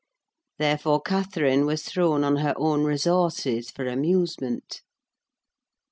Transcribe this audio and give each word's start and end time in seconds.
Therefore 0.57 0.99
Catherine 0.99 1.67
was 1.67 1.83
thrown 1.83 2.23
on 2.23 2.37
her 2.37 2.55
own 2.57 2.85
resources 2.85 3.69
for 3.69 3.85
amusement. 3.85 4.81